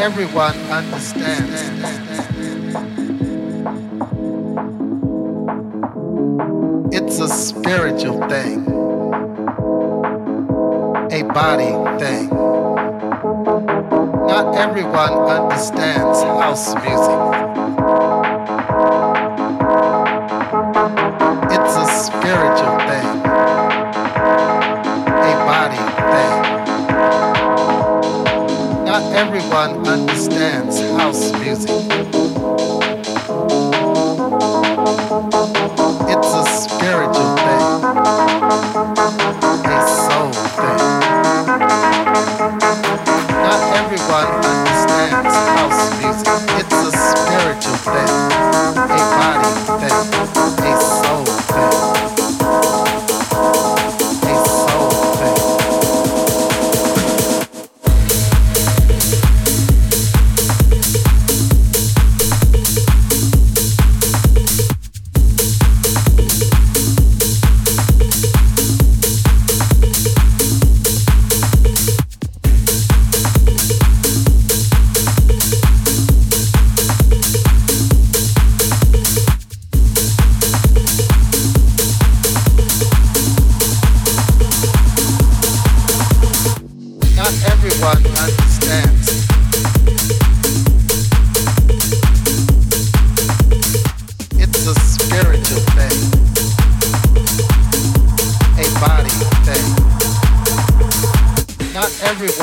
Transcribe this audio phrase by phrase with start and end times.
[0.00, 1.60] everyone understands.
[6.90, 8.64] It's a spiritual thing,
[11.12, 12.30] a body thing.
[14.26, 17.49] Not everyone understands house music.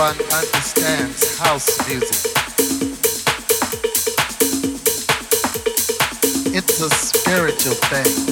[0.08, 2.32] one understands house music.
[6.56, 8.27] It's a spiritual thing.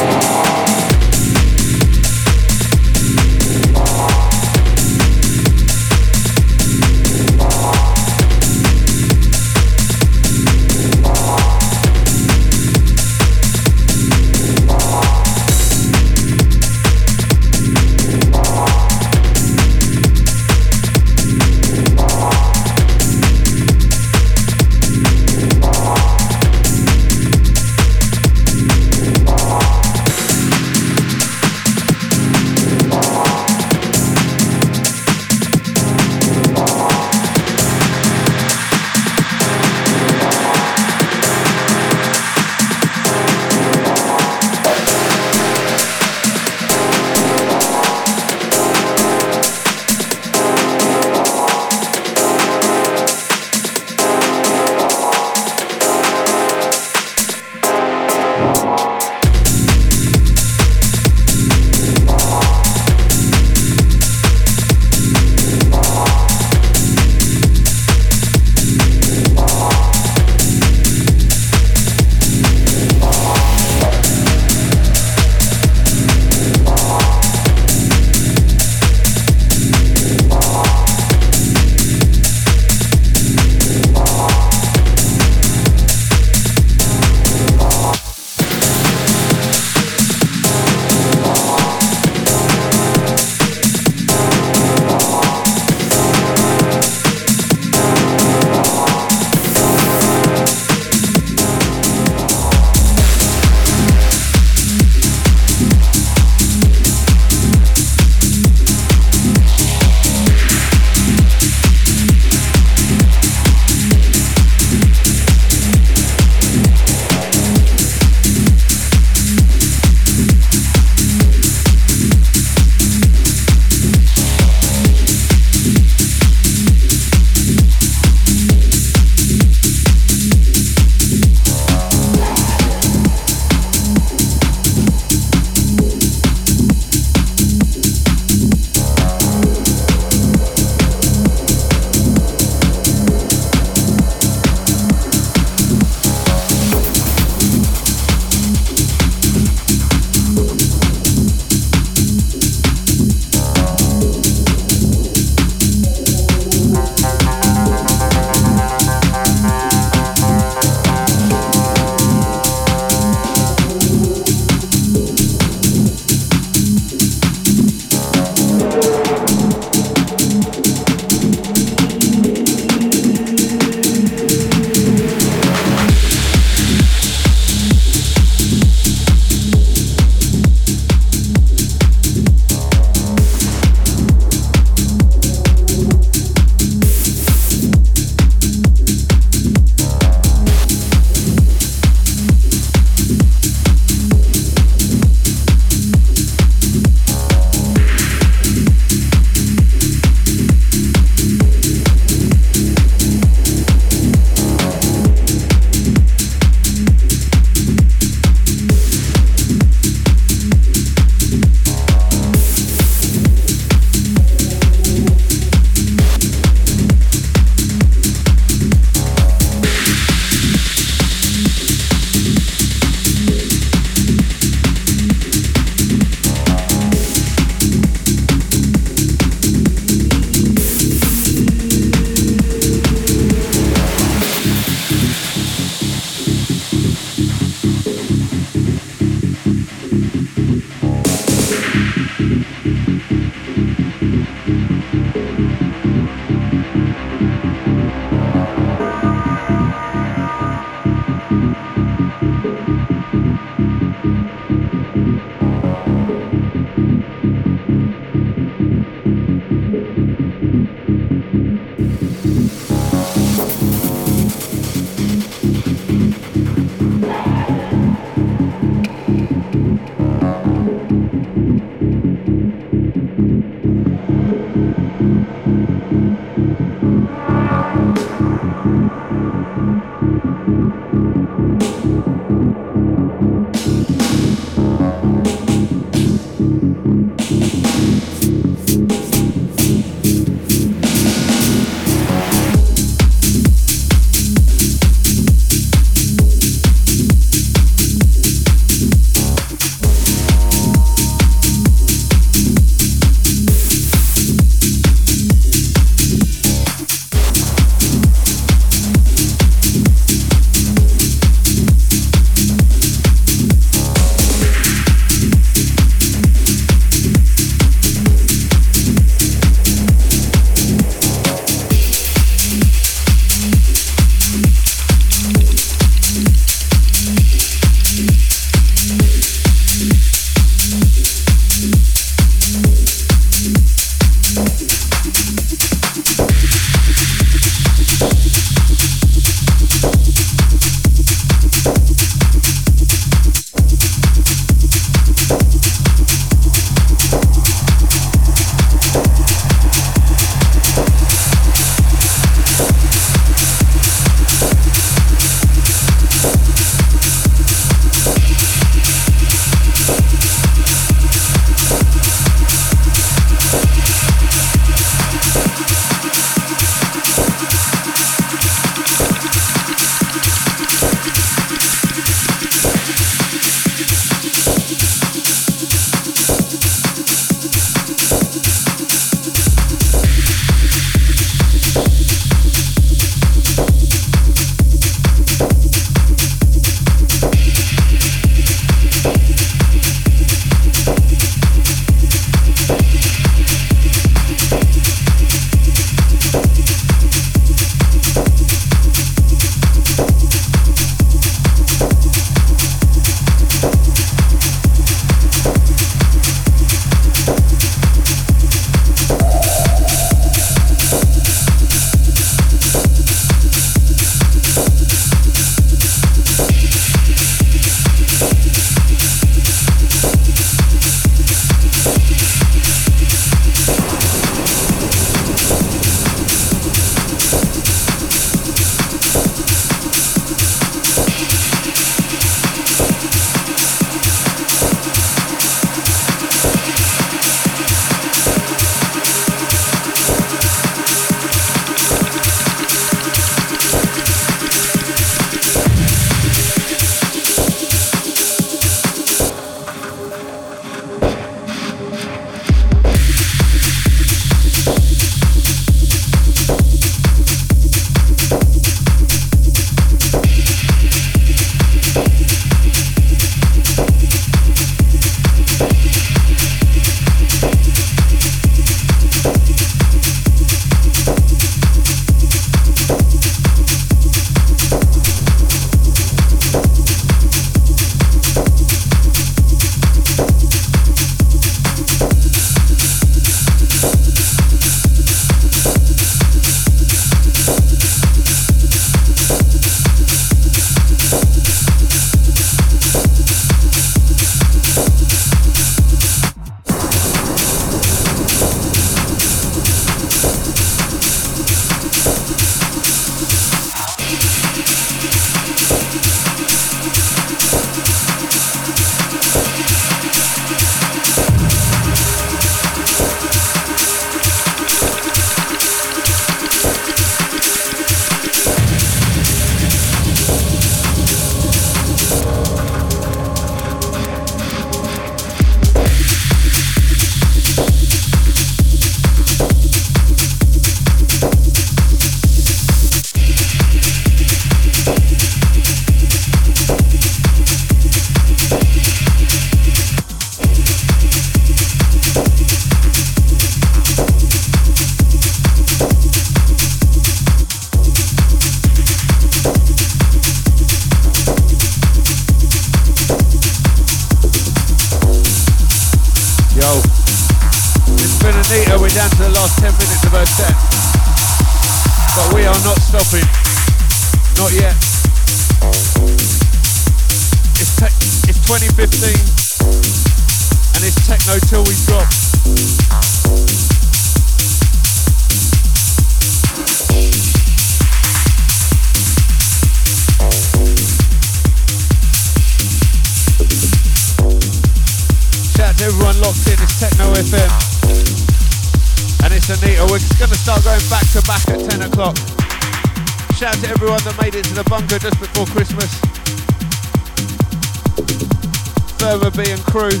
[599.80, 600.00] crew.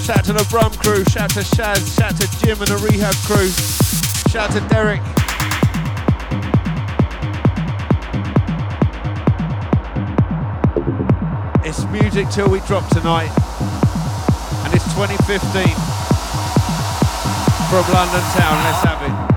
[0.00, 1.04] Shout to the Brum crew.
[1.04, 1.98] Shout to Shaz.
[1.98, 3.48] Shout to Jim and the Rehab crew.
[4.32, 5.02] Shout to Derek.
[11.62, 13.32] It's music till we drop tonight.
[14.64, 15.68] And it's 2015
[17.68, 18.56] from London Town.
[18.64, 19.29] Let's have it.